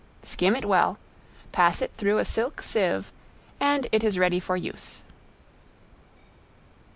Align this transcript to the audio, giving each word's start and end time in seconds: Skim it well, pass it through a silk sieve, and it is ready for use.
Skim 0.23 0.55
it 0.55 0.65
well, 0.65 0.97
pass 1.51 1.79
it 1.79 1.91
through 1.95 2.17
a 2.17 2.25
silk 2.25 2.63
sieve, 2.63 3.11
and 3.59 3.85
it 3.91 4.03
is 4.03 4.17
ready 4.17 4.39
for 4.39 4.57
use. 4.57 5.03